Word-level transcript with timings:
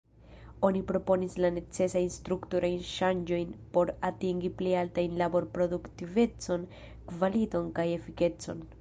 Oni 0.67 0.79
proponis 0.91 1.35
la 1.45 1.51
necesajn 1.57 2.07
strukturajn 2.15 2.79
ŝanĝojn 2.93 3.53
por 3.77 3.93
atingi 4.11 4.51
pli 4.63 4.73
altajn 4.83 5.15
laborproduktivecon, 5.23 6.69
kvaliton 7.15 7.73
kaj 7.81 7.91
efikecon. 8.01 8.69